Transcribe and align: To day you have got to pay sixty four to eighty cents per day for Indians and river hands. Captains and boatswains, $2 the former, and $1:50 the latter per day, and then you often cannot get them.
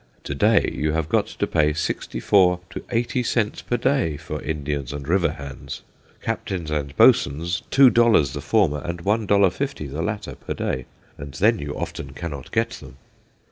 To 0.23 0.33
day 0.33 0.67
you 0.73 0.93
have 0.93 1.09
got 1.09 1.27
to 1.27 1.45
pay 1.45 1.73
sixty 1.73 2.19
four 2.19 2.61
to 2.71 2.83
eighty 2.89 3.21
cents 3.21 3.61
per 3.61 3.77
day 3.77 4.17
for 4.17 4.41
Indians 4.41 4.93
and 4.93 5.07
river 5.07 5.33
hands. 5.33 5.83
Captains 6.23 6.71
and 6.71 6.97
boatswains, 6.97 7.61
$2 7.69 8.33
the 8.33 8.41
former, 8.41 8.81
and 8.83 9.03
$1:50 9.03 9.91
the 9.91 10.01
latter 10.01 10.33
per 10.33 10.55
day, 10.55 10.85
and 11.19 11.35
then 11.35 11.59
you 11.59 11.77
often 11.77 12.13
cannot 12.13 12.51
get 12.51 12.71
them. 12.71 12.97